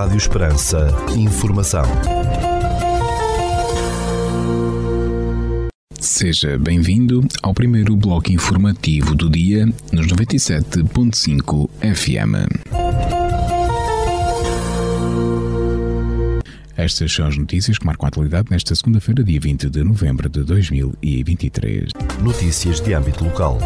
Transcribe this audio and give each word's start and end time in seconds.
Rádio 0.00 0.16
Esperança. 0.16 0.88
Informação. 1.14 1.84
Seja 6.00 6.58
bem-vindo 6.58 7.20
ao 7.42 7.52
primeiro 7.52 7.94
bloco 7.94 8.32
informativo 8.32 9.14
do 9.14 9.28
dia 9.28 9.66
nos 9.92 10.06
97.5 10.06 11.68
FM. 11.82 12.48
Estas 16.78 17.12
são 17.12 17.26
as 17.26 17.36
notícias 17.36 17.76
que 17.76 17.84
marcam 17.84 18.06
a 18.06 18.08
atualidade 18.08 18.50
nesta 18.50 18.74
segunda-feira, 18.74 19.22
dia 19.22 19.38
20 19.38 19.68
de 19.68 19.84
novembro 19.84 20.30
de 20.30 20.42
2023. 20.44 21.90
Notícias 22.22 22.80
de 22.80 22.94
âmbito 22.94 23.22
local. 23.22 23.58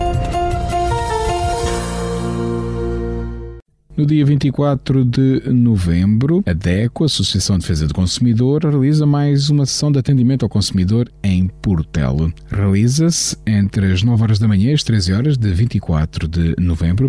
No 3.97 4.05
dia 4.05 4.25
24 4.25 5.05
de 5.05 5.43
novembro, 5.53 6.43
a 6.45 6.53
DECO, 6.53 7.05
Associação 7.05 7.57
de 7.57 7.63
Defesa 7.63 7.87
do 7.87 7.95
Consumidor, 7.95 8.65
realiza 8.65 9.07
mais 9.07 9.51
uma 9.51 9.65
sessão 9.65 9.93
de 9.93 10.01
atendimento 10.01 10.43
ao 10.43 10.49
consumidor 10.49 11.09
em 11.23 11.47
Portelo. 11.63 12.35
Realiza-se 12.51 13.37
entre 13.47 13.93
as 13.93 14.03
9 14.03 14.21
horas 14.21 14.41
da 14.41 14.49
manhã 14.49 14.73
e 14.73 14.75
as 14.75 14.83
13 14.83 15.13
horas 15.13 15.37
de 15.37 15.49
24 15.49 16.27
de 16.27 16.57
novembro 16.59 17.09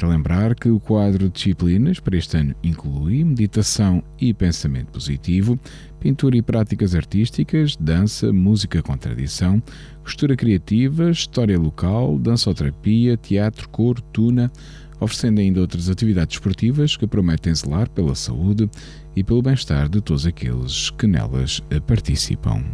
Relembrar 0.00 0.54
que 0.54 0.70
o 0.70 0.80
quadro 0.80 1.26
de 1.26 1.34
disciplinas 1.34 2.00
para 2.00 2.16
este 2.16 2.34
ano 2.38 2.54
inclui 2.62 3.22
meditação 3.22 4.02
e 4.18 4.32
pensamento 4.32 4.92
positivo, 4.92 5.60
pintura 6.00 6.38
e 6.38 6.42
práticas 6.42 6.94
artísticas, 6.94 7.76
dança, 7.76 8.32
música 8.32 8.82
com 8.82 8.96
tradição, 8.96 9.62
costura 10.02 10.34
criativa, 10.34 11.10
história 11.10 11.58
local, 11.58 12.18
dançoterapia, 12.18 13.14
teatro, 13.18 13.68
cor, 13.68 14.00
tuna, 14.00 14.50
oferecendo 14.98 15.40
ainda 15.40 15.60
outras 15.60 15.90
atividades 15.90 16.36
esportivas 16.36 16.96
que 16.96 17.06
prometem 17.06 17.54
zelar 17.54 17.90
pela 17.90 18.14
saúde 18.14 18.70
e 19.14 19.22
pelo 19.22 19.42
bem-estar 19.42 19.86
de 19.86 20.00
todos 20.00 20.24
aqueles 20.24 20.88
que 20.90 21.06
nelas 21.06 21.60
participam. 21.86 22.64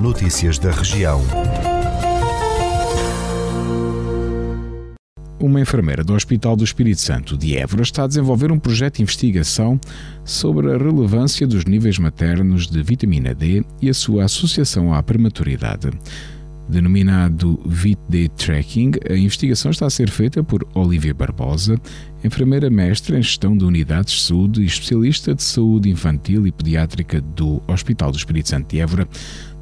Notícias 0.00 0.58
da 0.58 0.72
região. 0.72 1.20
Uma 5.44 5.60
enfermeira 5.60 6.02
do 6.02 6.14
Hospital 6.14 6.56
do 6.56 6.64
Espírito 6.64 7.02
Santo 7.02 7.36
de 7.36 7.54
Évora 7.54 7.82
está 7.82 8.04
a 8.04 8.06
desenvolver 8.06 8.50
um 8.50 8.58
projeto 8.58 8.96
de 8.96 9.02
investigação 9.02 9.78
sobre 10.24 10.72
a 10.72 10.78
relevância 10.78 11.46
dos 11.46 11.66
níveis 11.66 11.98
maternos 11.98 12.66
de 12.66 12.82
vitamina 12.82 13.34
D 13.34 13.62
e 13.82 13.90
a 13.90 13.92
sua 13.92 14.24
associação 14.24 14.94
à 14.94 15.02
prematuridade. 15.02 15.90
Denominado 16.66 17.60
VIT-D 17.66 18.30
Tracking, 18.30 18.92
a 19.10 19.12
investigação 19.12 19.70
está 19.70 19.84
a 19.84 19.90
ser 19.90 20.08
feita 20.08 20.42
por 20.42 20.66
Olivia 20.72 21.12
Barbosa, 21.12 21.78
enfermeira 22.24 22.70
mestre 22.70 23.14
em 23.14 23.22
gestão 23.22 23.54
de 23.54 23.66
unidades 23.66 24.14
de 24.14 24.20
saúde 24.22 24.62
e 24.62 24.64
especialista 24.64 25.34
de 25.34 25.42
saúde 25.42 25.90
infantil 25.90 26.46
e 26.46 26.52
pediátrica 26.52 27.20
do 27.20 27.62
Hospital 27.68 28.10
do 28.10 28.16
Espírito 28.16 28.48
Santo 28.48 28.70
de 28.70 28.80
Évora, 28.80 29.06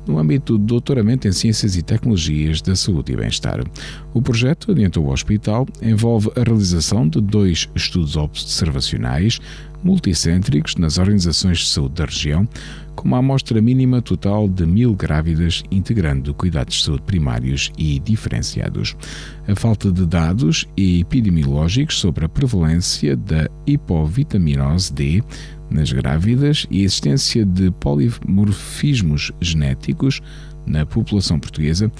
no 0.07 0.19
âmbito 0.19 0.59
do 0.59 0.65
doutoramento 0.65 1.29
em 1.29 1.33
Ciências 1.33 1.77
e 1.77 1.83
Tecnologias 1.83 2.61
da 2.61 2.75
Saúde 2.75 3.13
e 3.13 3.17
Bem-Estar. 3.17 3.61
O 4.13 4.21
projeto, 4.21 4.71
adiantou 4.71 5.07
o 5.07 5.13
hospital, 5.13 5.67
envolve 5.81 6.31
a 6.37 6.43
realização 6.43 7.09
de 7.09 7.21
dois 7.21 7.69
estudos 7.75 8.17
observacionais 8.17 9.39
multicêntricos 9.83 10.77
nas 10.77 10.99
organizações 10.99 11.59
de 11.59 11.67
saúde 11.67 11.95
da 11.95 12.05
região, 12.05 12.49
com 12.95 13.09
uma 13.09 13.19
amostra 13.19 13.61
mínima 13.61 14.01
total 14.01 14.49
de 14.49 14.65
mil 14.67 14.95
grávidas, 14.95 15.63
integrando 15.71 16.35
cuidados 16.35 16.77
de 16.77 16.85
saúde 16.85 17.03
primários 17.03 17.73
e 17.77 17.99
diferenciados. 17.99 18.97
A 19.49 19.57
falta 19.57 19.91
de 19.91 20.07
dados 20.07 20.69
epidemiológicos 20.77 21.99
sobre 21.99 22.25
a 22.25 22.29
prevalência 22.29 23.17
da 23.17 23.49
hipovitaminose 23.67 24.93
D 24.93 25.23
nas 25.73 25.93
grávidas 25.93 26.67
e 26.71 26.83
a 26.83 26.85
existência 26.85 27.45
de 27.45 27.71
polimorfismos 27.73 29.33
genéticos 29.41 30.21
na 30.67 30.87
população 30.87 31.39
portuguesa 31.39 31.91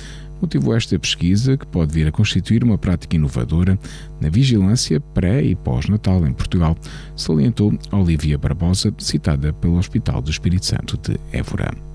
motivou 0.41 0.75
esta 0.75 0.99
pesquisa, 0.99 1.57
que 1.57 1.67
pode 1.67 1.93
vir 1.93 2.09
a 2.09 2.13
constituir 2.13 2.65
uma 2.65 2.77
prática 2.77 3.15
inovadora 3.15 3.79
na 4.21 4.29
vigilância 4.29 5.01
pré 5.01 5.43
e 5.43 5.55
pós-natal 5.55 6.27
em 6.27 6.33
Portugal, 6.33 6.77
salientou 7.15 7.73
Olivia 7.93 8.37
Barbosa, 8.37 8.93
citada 8.99 9.53
pelo 9.53 9.79
Hospital 9.79 10.21
do 10.21 10.31
Espírito 10.31 10.67
Santo 10.67 10.97
de 10.97 11.19
Évora. 11.33 11.92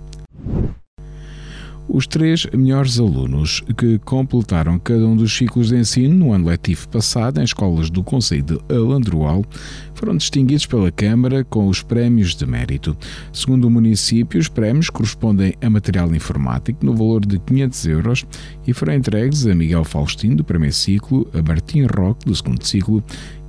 Os 1.89 2.05
três 2.05 2.45
melhores 2.53 2.99
alunos 2.99 3.63
que 3.77 3.97
completaram 3.99 4.77
cada 4.77 5.07
um 5.07 5.15
dos 5.15 5.35
ciclos 5.35 5.69
de 5.69 5.77
ensino 5.77 6.13
no 6.13 6.33
ano 6.33 6.47
letivo 6.47 6.85
passado 6.89 7.39
em 7.39 7.45
escolas 7.45 7.89
do 7.89 8.03
Conselho 8.03 8.43
de 8.43 8.59
Alandroal 8.69 9.45
foram 9.93 10.17
distinguidos 10.17 10.65
pela 10.65 10.91
Câmara 10.91 11.45
com 11.45 11.67
os 11.67 11.81
prémios 11.81 12.35
de 12.35 12.45
mérito. 12.45 12.95
Segundo 13.31 13.65
o 13.65 13.71
município, 13.71 14.37
os 14.37 14.49
prémios 14.49 14.89
correspondem 14.89 15.53
a 15.61 15.69
material 15.69 16.13
informático 16.13 16.85
no 16.85 16.93
valor 16.93 17.25
de 17.25 17.39
500 17.39 17.85
euros 17.85 18.25
e 18.67 18.73
foram 18.73 18.93
entregues 18.93 19.47
a 19.47 19.55
Miguel 19.55 19.85
Faustino, 19.85 20.35
do 20.35 20.43
primeiro 20.43 20.75
ciclo, 20.75 21.25
a 21.33 21.41
Martim 21.41 21.85
Roque, 21.85 22.25
do 22.25 22.35
segundo 22.35 22.63
ciclo 22.65 23.01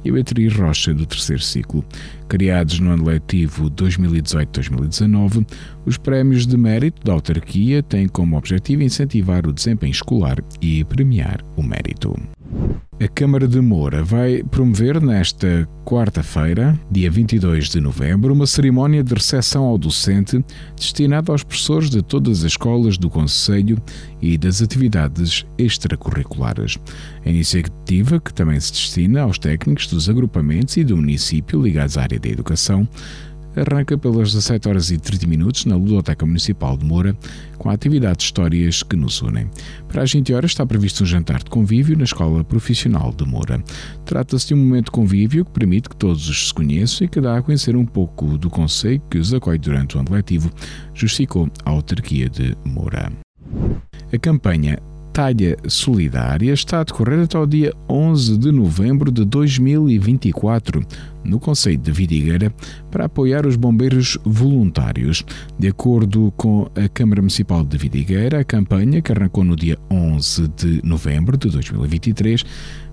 e 0.05 0.13
Beatriz 0.13 0.55
Rocha, 0.55 0.95
do 0.95 1.07
terceiro 1.07 1.43
ciclo. 1.43 1.85
Criados 2.29 2.79
no 2.79 2.91
ano 2.91 3.05
letivo 3.05 3.71
2018-2019, 3.71 5.47
os 5.85 5.97
prémios 5.97 6.47
de 6.47 6.57
mérito 6.57 7.03
da 7.05 7.13
autarquia 7.13 7.83
têm 7.83 8.07
como 8.07 8.37
objetivo 8.37 8.83
incentivar 8.83 9.47
o 9.47 9.53
desempenho 9.53 9.93
escolar 9.93 10.39
e 10.61 10.85
premiar 10.85 11.43
o 11.57 11.63
mérito. 11.63 12.15
A 13.01 13.07
Câmara 13.07 13.47
de 13.47 13.61
Moura 13.61 14.03
vai 14.03 14.43
promover 14.43 15.01
nesta 15.01 15.69
quarta-feira, 15.85 16.77
dia 16.91 17.09
22 17.09 17.69
de 17.69 17.81
novembro, 17.81 18.35
uma 18.35 18.47
cerimónia 18.47 19.05
de 19.05 19.15
recepção 19.15 19.65
ao 19.65 19.79
docente 19.79 20.45
destinada 20.75 21.31
aos 21.31 21.45
professores 21.45 21.91
de 21.91 22.03
todas 22.03 22.41
as 22.41 22.45
escolas 22.45 22.99
do 22.99 23.09
Conselho 23.09 23.81
e 24.21 24.37
das 24.37 24.61
atividades 24.61 25.47
extracurriculares. 25.57 26.77
A 27.25 27.31
iniciativa, 27.31 28.19
que 28.19 28.35
também 28.35 28.59
se 28.59 28.73
destina 28.73 29.21
aos 29.21 29.39
técnicos 29.39 29.87
dos 29.87 30.09
agrupamentos 30.09 30.77
e 30.77 30.83
do 30.83 30.97
município 30.97 31.63
ligados 31.63 31.97
à 31.97 32.03
área 32.03 32.19
da 32.19 32.29
educação, 32.29 32.89
arranca 33.57 33.97
pelas 33.97 34.33
17 34.33 34.69
horas 34.69 34.91
e 34.91 34.99
30 34.99 35.27
minutos 35.27 35.65
na 35.65 35.77
Ludoteca 35.77 36.25
Municipal 36.25 36.77
de 36.77 36.85
Moura, 36.85 37.17
com 37.57 37.71
a 37.71 37.73
atividade 37.73 38.19
de 38.19 38.25
histórias 38.25 38.83
que 38.83 38.97
nos 38.97 39.21
unem. 39.23 39.51
Para 39.89 40.03
as 40.03 40.13
20 40.13 40.33
horas 40.35 40.51
está 40.51 40.65
previsto 40.65 41.03
um 41.03 41.07
jantar 41.07 41.43
de 41.43 41.51
convívio 41.51 41.97
na 41.97 42.05
Escola 42.05 42.45
Profissional 42.45 43.13
de 43.13 43.25
Moura. 43.25 43.63
Trata-se 44.05 44.49
de 44.49 44.55
um 44.55 44.59
momento 44.59 44.87
de 44.87 44.93
convívio 44.93 45.45
que 45.45 45.51
permite 45.51 45.89
que 45.89 45.97
todos 45.97 46.29
os 46.29 46.49
se 46.49 46.55
conheçam 46.55 47.05
e 47.05 47.09
que 47.09 47.21
dá 47.21 47.39
a 47.39 47.43
conhecer 47.43 47.77
um 47.77 47.87
pouco 47.87 48.39
do 48.39 48.51
conceito 48.51 49.09
que 49.09 49.19
os 49.19 49.33
acolhe 49.33 49.59
durante 49.59 49.97
o 49.97 50.01
ano 50.01 50.13
letivo, 50.13 50.51
justificou 50.95 51.49
a 51.65 51.71
autarquia 51.71 52.29
de 52.29 52.57
Moura. 52.65 53.13
A 54.13 54.19
campanha 54.19 54.79
Talha 55.19 55.57
Solidária 55.67 56.53
está 56.53 56.79
a 56.79 56.85
decorrer 56.85 57.25
até 57.25 57.37
o 57.37 57.45
dia 57.45 57.75
11 57.89 58.39
de 58.39 58.53
novembro 58.53 59.11
de 59.11 59.25
2024 59.25 60.87
no 61.25 61.41
Conselho 61.41 61.77
de 61.77 61.91
Vidigueira 61.91 62.55
para 62.89 63.07
apoiar 63.07 63.45
os 63.45 63.57
bombeiros 63.57 64.17
voluntários. 64.25 65.25
De 65.59 65.67
acordo 65.67 66.33
com 66.37 66.71
a 66.73 66.89
Câmara 66.89 67.21
Municipal 67.21 67.65
de 67.65 67.77
Vidigueira, 67.77 68.39
a 68.39 68.45
campanha, 68.45 69.03
que 69.03 69.11
arrancou 69.11 69.43
no 69.43 69.57
dia 69.57 69.77
11 69.91 70.47
de 70.57 70.81
novembro 70.85 71.37
de 71.37 71.51
2023, 71.51 72.45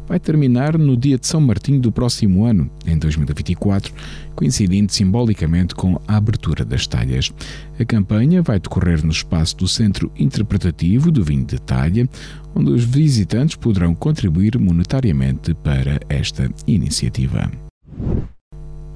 vai 0.08 0.20
terminar 0.20 0.78
no 0.78 0.96
dia 0.96 1.18
de 1.18 1.28
São 1.28 1.42
Martinho 1.42 1.80
do 1.80 1.92
próximo 1.92 2.46
ano, 2.46 2.70
em 2.86 2.98
2024, 2.98 3.94
coincidindo 4.36 4.92
simbolicamente 4.92 5.76
com 5.76 6.00
a 6.08 6.16
abertura 6.16 6.64
das 6.64 6.88
talhas. 6.88 7.32
A 7.80 7.86
campanha 7.86 8.42
vai 8.42 8.60
decorrer 8.60 9.04
no 9.04 9.12
espaço 9.12 9.58
do 9.58 9.68
Centro 9.68 10.12
Interpretativo 10.18 11.12
do 11.12 11.24
Vinho 11.24 11.46
de 11.46 11.60
Talha, 11.60 12.08
onde 12.56 12.72
os 12.72 12.84
visitantes 12.84 13.56
poderão 13.56 13.94
contribuir 13.94 14.58
monetariamente 14.58 15.54
para 15.54 16.00
esta 16.10 16.50
iniciativa. 16.68 17.65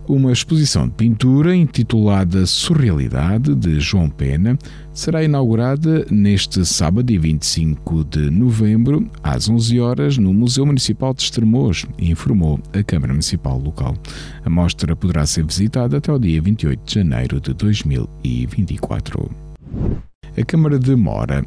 Uma 0.09 0.31
exposição 0.31 0.87
de 0.87 0.95
pintura 0.95 1.55
intitulada 1.55 2.43
Surrealidade, 2.47 3.53
de 3.53 3.79
João 3.79 4.09
Pena, 4.09 4.57
será 4.91 5.23
inaugurada 5.23 6.03
neste 6.09 6.65
sábado, 6.65 7.05
dia 7.05 7.19
25 7.19 8.05
de 8.05 8.31
novembro, 8.31 9.07
às 9.21 9.47
11 9.47 9.79
horas, 9.79 10.17
no 10.17 10.33
Museu 10.33 10.65
Municipal 10.65 11.13
de 11.13 11.21
Estremoz, 11.21 11.85
informou 11.99 12.59
a 12.73 12.81
Câmara 12.81 13.13
Municipal 13.13 13.59
local. 13.59 13.95
A 14.43 14.49
mostra 14.49 14.95
poderá 14.95 15.27
ser 15.27 15.45
visitada 15.45 15.97
até 15.97 16.11
o 16.11 16.17
dia 16.17 16.41
28 16.41 16.81
de 16.83 16.93
janeiro 16.95 17.39
de 17.39 17.53
2024 17.53 19.29
a 20.39 20.45
Câmara 20.45 20.79
de 20.79 20.95
Mora 20.95 21.45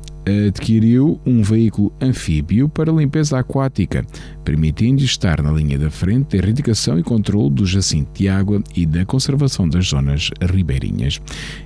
adquiriu 0.48 1.18
um 1.24 1.42
veículo 1.42 1.92
anfíbio 2.00 2.68
para 2.68 2.92
limpeza 2.92 3.38
aquática, 3.38 4.04
permitindo 4.44 5.02
estar 5.02 5.42
na 5.42 5.50
linha 5.50 5.78
da 5.78 5.90
frente 5.90 6.36
da 6.36 6.44
erradicação 6.44 6.98
e 6.98 7.02
controle 7.02 7.50
do 7.50 7.64
jacinto 7.64 8.10
de 8.12 8.28
água 8.28 8.62
e 8.76 8.84
da 8.84 9.04
conservação 9.06 9.66
das 9.66 9.86
zonas 9.86 10.30
ribeirinhas. 10.40 11.20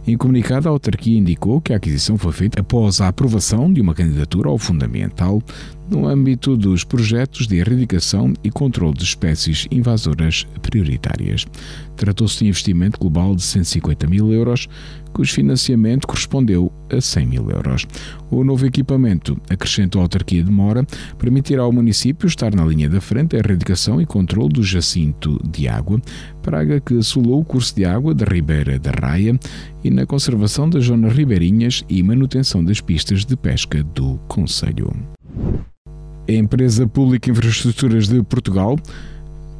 Em 0.06 0.16
comunicado, 0.16 0.68
a 0.68 0.70
autarquia 0.70 1.18
indicou 1.18 1.60
que 1.60 1.72
a 1.72 1.76
aquisição 1.76 2.16
foi 2.16 2.32
feita 2.32 2.60
após 2.60 3.00
a 3.00 3.08
aprovação 3.08 3.72
de 3.72 3.80
uma 3.80 3.94
candidatura 3.94 4.48
ao 4.48 4.56
fundamental 4.56 5.42
no 5.90 6.06
âmbito 6.06 6.56
dos 6.56 6.84
projetos 6.84 7.46
de 7.46 7.56
erradicação 7.56 8.32
e 8.42 8.50
controle 8.50 8.94
de 8.94 9.04
espécies 9.04 9.66
invasoras 9.70 10.46
prioritárias. 10.62 11.46
Tratou-se 11.96 12.38
de 12.38 12.46
investimento 12.46 12.98
global 12.98 13.34
de 13.34 13.42
150 13.42 14.06
mil 14.06 14.32
euros, 14.32 14.68
cujo 15.12 15.32
financiamento 15.32 16.06
correspondeu 16.06 16.70
a 16.90 17.00
100 17.00 17.26
mil 17.26 17.50
euros. 17.50 17.86
O 18.30 18.44
novo 18.44 18.66
equipamento, 18.66 19.40
acrescentou 19.48 20.00
a 20.00 20.04
autarquia 20.04 20.42
de 20.42 20.50
Mora, 20.50 20.86
permitirá 21.18 21.62
ao 21.62 21.72
município 21.72 22.26
estar 22.26 22.54
na 22.54 22.64
linha 22.64 22.88
da 22.88 23.00
frente 23.00 23.30
da 23.30 23.38
erradicação 23.38 24.00
e 24.00 24.04
controle 24.04 24.52
do 24.52 24.62
jacinto 24.62 25.40
de 25.48 25.68
água, 25.68 26.00
praga 26.42 26.80
que 26.80 26.98
assolou 26.98 27.40
o 27.40 27.44
curso 27.44 27.74
de 27.74 27.84
água 27.84 28.14
da 28.14 28.26
Ribeira 28.26 28.78
da 28.78 28.90
Raia 28.90 29.38
e 29.82 29.90
na 29.90 30.04
conservação 30.04 30.68
das 30.68 30.84
zonas 30.84 31.14
ribeirinhas 31.14 31.84
e 31.88 32.02
manutenção 32.02 32.62
das 32.62 32.80
pistas 32.80 33.24
de 33.24 33.36
pesca 33.36 33.82
do 33.82 34.18
Conselho. 34.28 34.92
A 36.28 36.32
empresa 36.32 36.86
pública 36.86 37.30
Infraestruturas 37.30 38.08
de 38.08 38.22
Portugal 38.22 38.76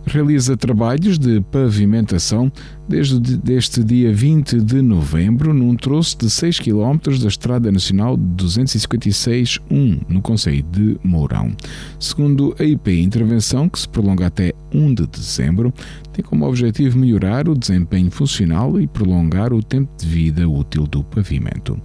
realiza 0.07 0.57
trabalhos 0.57 1.19
de 1.19 1.41
pavimentação 1.41 2.51
desde 2.89 3.41
este 3.53 3.83
dia 3.83 4.15
20 4.15 4.61
de 4.61 4.81
novembro 4.81 5.53
num 5.53 5.75
troço 5.75 6.17
de 6.19 6.31
6 6.31 6.61
km 6.61 7.19
da 7.21 7.27
Estrada 7.27 7.73
Nacional 7.73 8.17
256-1, 8.17 10.03
no 10.09 10.23
Conselho 10.23 10.63
de 10.71 10.97
Mourão. 11.03 11.55
Segundo 11.99 12.55
a 12.59 12.63
IP 12.63 13.03
Intervenção, 13.03 13.69
que 13.69 13.81
se 13.81 13.89
prolonga 13.89 14.27
até 14.27 14.53
1 14.73 14.95
de 14.95 15.07
dezembro, 15.09 15.75
tem 16.13 16.25
como 16.25 16.47
objetivo 16.47 16.99
melhorar 16.99 17.49
o 17.49 17.59
desempenho 17.59 18.11
funcional 18.11 18.81
e 18.81 18.87
prolongar 18.87 19.53
o 19.53 19.63
tempo 19.63 19.91
de 19.99 20.07
vida 20.07 20.49
útil 20.49 20.87
do 20.87 21.03
pavimento. 21.03 21.77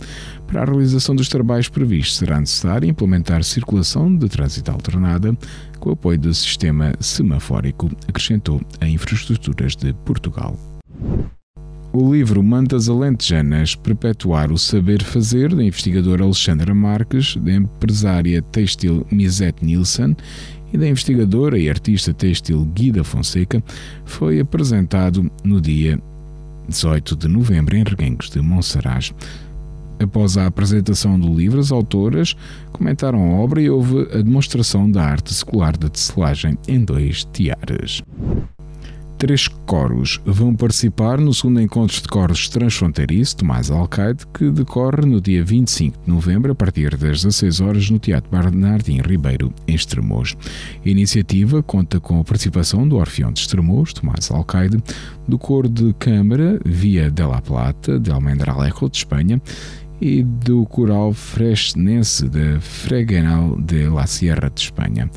Para 0.46 0.62
a 0.62 0.66
realização 0.66 1.16
dos 1.16 1.28
trabalhos 1.28 1.70
previstos, 1.70 2.18
será 2.18 2.40
necessário 2.40 2.88
implementar 2.88 3.44
circulação 3.44 4.16
de 4.16 4.30
trânsito 4.30 4.70
alternada 4.70 5.36
com 5.82 5.90
o 5.90 5.94
apoio 5.94 6.18
do 6.18 6.34
sistema 6.34 6.94
semafórico, 7.02 7.92
acrescentou 8.08 8.62
a 8.80 8.88
Infraestruturas 8.88 9.76
de 9.76 9.92
Portugal. 10.06 10.58
O 11.92 12.14
livro 12.14 12.42
Mantas 12.42 12.88
Alentejanas 12.88 13.76
Perpetuar 13.76 14.50
o 14.50 14.58
Saber 14.58 15.04
Fazer, 15.04 15.54
da 15.54 15.62
investigadora 15.62 16.24
Alexandra 16.24 16.74
Marques, 16.74 17.36
da 17.36 17.52
empresária 17.52 18.42
têxtil 18.42 19.06
Misette 19.12 19.66
Nielsen 19.66 20.16
e 20.72 20.78
da 20.78 20.88
investigadora 20.88 21.60
e 21.60 21.70
artista 21.70 22.14
têxtil 22.14 22.64
Guida 22.74 23.04
Fonseca, 23.04 23.62
foi 24.06 24.40
apresentado 24.40 25.30
no 25.44 25.60
dia 25.60 26.00
18 26.70 27.16
de 27.18 27.28
novembro 27.28 27.76
em 27.76 27.84
Reguengos 27.84 28.30
de 28.30 28.40
Monsaraz. 28.40 29.14
Após 30.02 30.36
a 30.36 30.48
apresentação 30.48 31.20
do 31.20 31.32
livro, 31.34 31.60
as 31.60 31.72
autoras 31.72 32.36
comentaram 32.72 33.20
a 33.20 33.40
obra 33.40 33.62
e 33.62 33.70
houve 33.70 34.08
a 34.14 34.22
demonstração 34.22 34.90
da 34.90 35.04
arte 35.04 35.34
secular 35.34 35.78
da 35.78 35.90
tecelagem 35.90 36.58
em 36.68 36.84
dois 36.84 37.24
tiares. 37.26 38.02
Três 39.22 39.48
coros 39.48 40.20
vão 40.26 40.56
participar 40.56 41.20
no 41.20 41.32
segundo 41.32 41.62
encontro 41.62 42.02
de 42.02 42.08
coros 42.08 42.50
transfronteiriço 42.50 43.38
Tomás 43.38 43.70
Alcaide, 43.70 44.26
que 44.34 44.50
decorre 44.50 45.06
no 45.06 45.22
dia 45.22 45.46
25 45.46 46.00
de 46.04 46.10
novembro, 46.10 46.54
a 46.54 46.56
partir 46.56 46.98
das 46.98 47.22
16 47.22 47.62
horas, 47.62 47.88
no 47.92 48.00
Teatro 48.00 48.32
Bernardim 48.32 49.00
Ribeiro, 49.00 49.54
em 49.68 49.76
Estremoz. 49.76 50.36
A 50.84 50.90
iniciativa 50.90 51.62
conta 51.62 52.00
com 52.00 52.20
a 52.20 52.24
participação 52.24 52.88
do 52.88 52.96
Orfeão 52.96 53.32
de 53.32 53.42
Estremoz, 53.42 53.94
Tomás 53.94 54.32
Alcaide, 54.32 54.84
do 55.28 55.38
Coro 55.38 55.70
de 55.70 55.94
Câmara, 56.00 56.60
Via 56.66 57.12
de 57.12 57.22
la 57.22 57.44
Plata, 57.44 58.00
de 58.00 58.10
Almendralejo, 58.10 58.90
de 58.90 58.98
Espanha, 58.98 59.40
e 60.02 60.24
do 60.24 60.66
coral 60.66 61.14
fresnense 61.14 62.28
de 62.28 62.60
Freganal 62.60 63.56
de 63.62 63.88
la 63.88 64.08
Sierra 64.08 64.50
de 64.50 64.62
Espanha. 64.62 65.10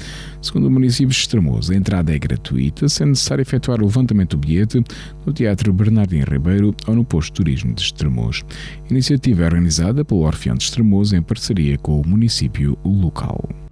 Segundo 0.43 0.67
o 0.67 0.71
município 0.71 1.09
de 1.09 1.17
Estremoz, 1.17 1.71
a 1.71 1.75
entrada 1.75 2.15
é 2.15 2.19
gratuita, 2.19 2.87
sendo 2.89 3.11
necessário 3.11 3.41
efetuar 3.41 3.81
o 3.81 3.87
levantamento 3.87 4.37
do 4.37 4.47
bilhete 4.47 4.85
no 5.25 5.33
Teatro 5.33 5.73
Bernardino 5.73 6.27
Ribeiro 6.31 6.75
ou 6.87 6.95
no 6.95 7.05
Posto 7.05 7.31
de 7.31 7.37
Turismo 7.37 7.73
de 7.73 7.81
Estremoz. 7.81 8.45
A 8.85 8.93
iniciativa 8.93 9.43
é 9.43 9.47
organizada 9.47 10.05
pelo 10.05 10.21
Orfeão 10.21 10.55
de 10.55 10.65
Estremoz 10.65 11.15
em 11.15 11.23
parceria 11.23 11.79
com 11.79 11.99
o 11.99 12.07
município 12.07 12.77
local. 12.85 13.64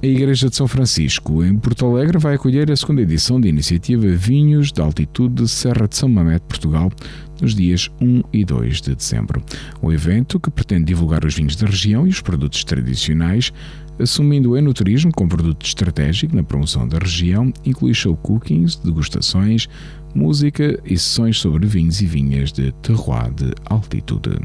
A 0.00 0.06
Igreja 0.06 0.48
de 0.48 0.54
São 0.54 0.68
Francisco, 0.68 1.42
em 1.42 1.56
Porto 1.56 1.84
Alegre, 1.84 2.18
vai 2.18 2.36
acolher 2.36 2.70
a 2.70 2.76
segunda 2.76 3.02
edição 3.02 3.40
da 3.40 3.48
iniciativa 3.48 4.06
Vinhos 4.06 4.70
de 4.70 4.80
Altitude 4.80 5.48
Serra 5.48 5.88
de 5.88 5.96
São 5.96 6.08
Mamede, 6.08 6.44
Portugal, 6.48 6.92
nos 7.40 7.52
dias 7.52 7.90
1 8.00 8.22
e 8.32 8.44
2 8.44 8.80
de 8.80 8.94
dezembro. 8.94 9.42
O 9.82 9.92
evento, 9.92 10.38
que 10.38 10.52
pretende 10.52 10.84
divulgar 10.84 11.24
os 11.24 11.34
vinhos 11.34 11.56
da 11.56 11.66
região 11.66 12.06
e 12.06 12.10
os 12.10 12.20
produtos 12.20 12.62
tradicionais, 12.62 13.52
assumindo 13.98 14.50
o 14.50 14.56
enoturismo 14.56 15.10
como 15.10 15.30
produto 15.30 15.66
estratégico 15.66 16.36
na 16.36 16.44
promoção 16.44 16.86
da 16.86 16.98
região, 16.98 17.52
inclui 17.66 17.92
show 17.92 18.16
cookings, 18.18 18.76
degustações, 18.76 19.68
música 20.14 20.80
e 20.84 20.96
sessões 20.96 21.38
sobre 21.38 21.66
vinhos 21.66 22.00
e 22.00 22.06
vinhas 22.06 22.52
de 22.52 22.70
terroir 22.82 23.32
de 23.32 23.52
altitude. 23.64 24.38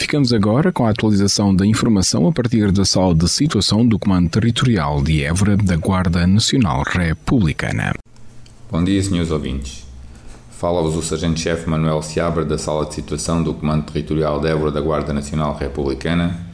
Ficamos 0.00 0.32
agora 0.32 0.72
com 0.72 0.86
a 0.86 0.90
atualização 0.90 1.54
da 1.54 1.66
informação 1.66 2.26
a 2.26 2.32
partir 2.32 2.72
da 2.72 2.86
sala 2.86 3.14
de 3.14 3.28
situação 3.28 3.86
do 3.86 3.98
Comando 3.98 4.30
Territorial 4.30 5.02
de 5.02 5.22
Évora 5.22 5.58
da 5.58 5.76
Guarda 5.76 6.26
Nacional 6.26 6.82
Republicana. 6.82 7.92
Bom 8.72 8.82
dia, 8.82 9.00
senhores 9.02 9.30
ouvintes. 9.30 9.86
Fala-vos 10.52 10.96
o 10.96 11.02
Sargento-Chefe 11.02 11.68
Manuel 11.68 12.00
Seabra 12.00 12.46
da 12.46 12.56
Sala 12.56 12.86
de 12.86 12.94
Situação 12.94 13.42
do 13.42 13.52
Comando 13.52 13.92
Territorial 13.92 14.40
de 14.40 14.48
Évora 14.48 14.72
da 14.72 14.80
Guarda 14.80 15.12
Nacional 15.12 15.54
Republicana 15.54 16.46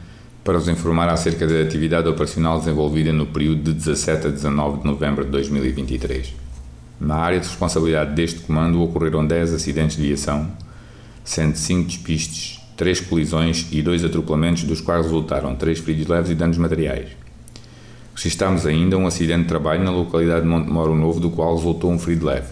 para 0.43 0.57
vos 0.57 0.67
informar 0.67 1.07
acerca 1.07 1.47
da 1.47 1.61
atividade 1.61 2.09
operacional 2.09 2.59
desenvolvida 2.59 3.13
no 3.13 3.27
período 3.27 3.63
de 3.63 3.73
17 3.73 4.27
a 4.27 4.29
19 4.29 4.79
de 4.79 4.85
novembro 4.85 5.23
de 5.23 5.31
2023. 5.31 6.33
Na 6.99 7.15
área 7.15 7.39
de 7.39 7.47
responsabilidade 7.47 8.13
deste 8.13 8.41
comando 8.41 8.83
ocorreram 8.83 9.25
10 9.25 9.53
acidentes 9.53 9.95
de 9.95 10.03
viação, 10.03 10.51
sendo 11.23 11.55
5 11.55 11.87
despistes, 11.87 12.66
três 12.77 13.01
colisões 13.01 13.67
e 13.71 13.81
dois 13.81 14.05
atropelamentos, 14.05 14.63
dos 14.63 14.79
quais 14.79 15.03
resultaram 15.03 15.55
três 15.55 15.79
feridos 15.79 16.07
leves 16.07 16.29
e 16.29 16.35
danos 16.35 16.57
materiais. 16.57 17.09
Registámos 18.15 18.65
ainda 18.65 18.97
um 18.97 19.07
acidente 19.07 19.41
de 19.41 19.47
trabalho 19.47 19.83
na 19.83 19.91
localidade 19.91 20.41
de 20.41 20.47
Montemoro 20.47 20.95
Novo, 20.95 21.19
do 21.19 21.31
qual 21.31 21.55
resultou 21.55 21.91
um 21.91 21.99
ferido 21.99 22.27
leve. 22.27 22.47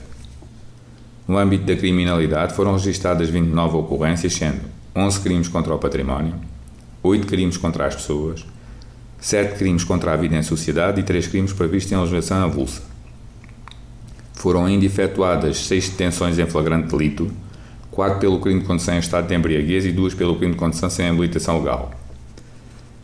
No 1.28 1.38
âmbito 1.38 1.66
da 1.66 1.76
criminalidade, 1.76 2.54
foram 2.54 2.74
registadas 2.74 3.30
29 3.30 3.78
ocorrências, 3.78 4.34
sendo 4.34 4.62
11 4.96 5.20
crimes 5.22 5.48
contra 5.48 5.74
o 5.74 5.78
património, 5.80 6.36
8 7.02 7.28
crimes 7.28 7.58
contra 7.58 7.86
as 7.86 7.96
pessoas, 7.96 8.46
7 9.20 9.58
crimes 9.58 9.84
contra 9.84 10.14
a 10.14 10.16
vida 10.16 10.36
em 10.36 10.44
sociedade 10.44 11.02
e 11.02 11.04
3 11.04 11.28
crimes 11.28 11.54
previstos 11.54 11.92
em 11.92 11.98
legislação 11.98 12.44
avulsa. 12.44 12.82
Foram 14.34 14.66
ainda 14.66 14.86
efetuadas 14.86 15.66
6 15.66 15.90
detenções 15.90 16.38
em 16.38 16.46
flagrante 16.46 16.96
delito, 16.96 17.32
4 17.96 18.20
pelo 18.20 18.40
crime 18.42 18.60
de 18.60 18.66
condução 18.66 18.96
em 18.96 19.00
estado 19.00 19.26
de 19.26 19.34
embriaguez 19.34 19.86
e 19.86 19.92
2 19.94 20.14
pelo 20.16 20.36
crime 20.36 20.52
de 20.52 20.60
condução 20.60 20.90
sem 20.90 21.08
habilitação 21.08 21.60
legal. 21.60 21.92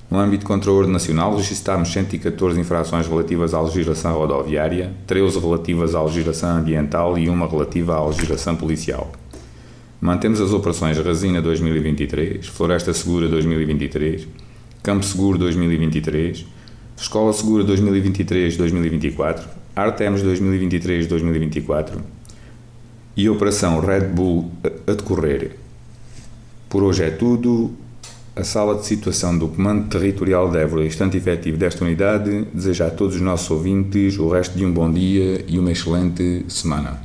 No 0.09 0.19
âmbito 0.19 0.45
o 0.51 0.75
ordem 0.75 0.91
nacional, 0.91 1.37
registámos 1.37 1.93
114 1.93 2.59
infrações 2.59 3.07
relativas 3.07 3.53
à 3.53 3.61
legislação 3.61 4.13
rodoviária, 4.17 4.91
13 5.07 5.39
relativas 5.39 5.95
à 5.95 6.03
legislação 6.03 6.57
ambiental 6.57 7.17
e 7.17 7.29
uma 7.29 7.47
relativa 7.47 7.95
à 7.95 8.05
legislação 8.05 8.57
policial. 8.57 9.13
Mantemos 10.01 10.41
as 10.41 10.51
operações 10.51 10.97
Resina 10.97 11.41
2023, 11.41 12.45
Floresta 12.47 12.93
Segura 12.93 13.29
2023, 13.29 14.27
Campo 14.83 15.05
Seguro 15.05 15.37
2023, 15.37 16.45
Escola 16.97 17.31
Segura 17.31 17.63
2023-2024, 17.63 19.43
Artemis 19.73 20.21
2023-2024, 20.21 21.91
e 23.15 23.29
Operação 23.29 23.79
Red 23.79 24.07
Bull 24.07 24.51
a 24.87 24.91
decorrer. 24.93 25.57
Por 26.69 26.83
hoje 26.83 27.03
é 27.03 27.09
tudo. 27.11 27.71
A 28.33 28.45
sala 28.45 28.75
de 28.75 28.85
situação 28.85 29.37
do 29.37 29.49
Comando 29.49 29.89
Territorial 29.89 30.49
de 30.49 30.57
Évora 30.57 30.85
e 30.85 30.87
estante 30.87 31.17
efetivo 31.17 31.57
desta 31.57 31.83
unidade 31.83 32.45
deseja 32.53 32.87
a 32.87 32.89
todos 32.89 33.15
os 33.15 33.21
nossos 33.21 33.51
ouvintes 33.51 34.17
o 34.17 34.29
resto 34.29 34.57
de 34.57 34.65
um 34.65 34.71
bom 34.71 34.89
dia 34.89 35.43
e 35.47 35.59
uma 35.59 35.69
excelente 35.69 36.45
semana. 36.47 37.01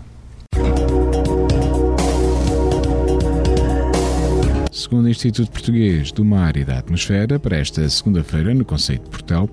Segundo 4.70 5.06
o 5.06 5.08
Instituto 5.08 5.50
Português 5.50 6.12
do 6.12 6.24
Mar 6.24 6.56
e 6.56 6.64
da 6.64 6.78
Atmosfera, 6.78 7.40
para 7.40 7.56
esta 7.56 7.88
segunda-feira, 7.88 8.54
no 8.54 8.64
Conceito 8.64 9.02
de 9.02 9.10
Portel, 9.10 9.50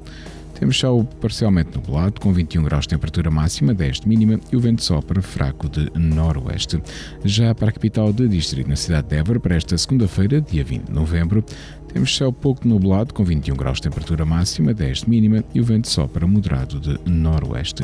temos 0.63 0.79
céu 0.79 1.05
parcialmente 1.19 1.75
nublado, 1.75 2.21
com 2.21 2.31
21 2.31 2.63
graus 2.63 2.85
de 2.85 2.91
temperatura 2.91 3.29
máxima, 3.29 3.73
10 3.73 3.99
de 3.99 4.07
mínima 4.07 4.39
e 4.49 4.55
o 4.55 4.61
vento 4.61 4.81
sopra 4.81 5.21
fraco 5.21 5.67
de 5.67 5.91
noroeste. 5.93 6.81
Já 7.25 7.53
para 7.53 7.67
a 7.67 7.71
capital 7.73 8.13
de 8.13 8.29
distrito, 8.29 8.69
na 8.69 8.77
cidade 8.77 9.09
de 9.09 9.17
Évora, 9.17 9.41
para 9.41 9.57
esta 9.57 9.77
segunda-feira, 9.77 10.39
dia 10.39 10.63
20 10.63 10.85
de 10.85 10.93
novembro, 10.93 11.43
temos 11.91 12.15
céu 12.15 12.31
pouco 12.31 12.65
nublado, 12.65 13.13
com 13.13 13.25
21 13.25 13.57
graus 13.57 13.79
de 13.79 13.89
temperatura 13.89 14.25
máxima, 14.25 14.73
10 14.73 14.99
de 14.99 15.09
mínima 15.09 15.43
e 15.53 15.59
o 15.59 15.65
vento 15.65 15.89
sopra 15.89 16.25
moderado 16.25 16.79
de 16.79 16.97
noroeste. 17.11 17.83